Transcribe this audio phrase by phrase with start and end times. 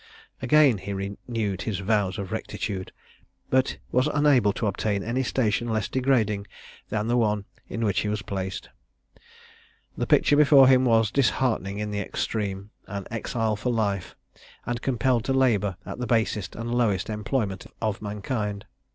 [0.41, 2.91] Again he renewed his vows of rectitude,
[3.51, 6.47] but was unable to obtain any station less degrading
[6.89, 8.69] than the one in which he was placed.
[9.95, 14.15] The picture before him was disheartening in the extreme an exile for life
[14.65, 18.65] and compelled to labour at the basest and lowest employment of mankind.